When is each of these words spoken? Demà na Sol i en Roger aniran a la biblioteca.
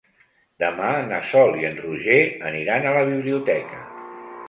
Demà 0.63 0.87
na 1.09 1.19
Sol 1.33 1.53
i 1.61 1.69
en 1.71 1.79
Roger 1.83 2.19
aniran 2.53 2.89
a 2.93 2.97
la 2.99 3.07
biblioteca. 3.15 3.89